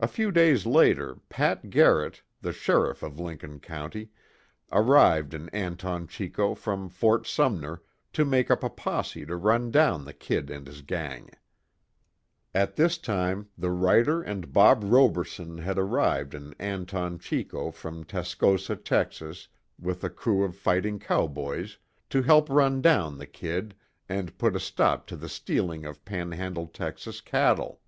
[0.00, 4.08] A few days later, Pat Garrett, the sheriff of Lincoln County,
[4.72, 7.80] arrived in Anton Chico from Fort Sumner,
[8.14, 11.30] to make up a posse to run down the "Kid" and his gang.
[12.52, 18.74] At this time the writer and Bob Roberson had arrived in Anton Chico from Tascosa,
[18.74, 19.46] Texas,
[19.78, 21.78] with a crew of fighting cowboys,
[22.10, 23.76] to help run down the "Kid,"
[24.08, 27.80] and put a stop to the stealing of Panhandle, Texas, cattle.